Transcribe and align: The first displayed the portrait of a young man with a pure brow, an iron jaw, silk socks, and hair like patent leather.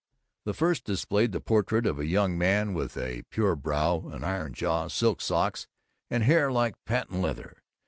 The 0.45 0.55
first 0.55 0.83
displayed 0.83 1.31
the 1.31 1.39
portrait 1.39 1.85
of 1.85 1.99
a 1.99 2.07
young 2.07 2.35
man 2.35 2.73
with 2.73 2.97
a 2.97 3.21
pure 3.29 3.55
brow, 3.55 4.09
an 4.11 4.23
iron 4.23 4.51
jaw, 4.55 4.87
silk 4.87 5.21
socks, 5.21 5.67
and 6.09 6.23
hair 6.23 6.51
like 6.51 6.73
patent 6.85 7.21
leather. 7.21 7.61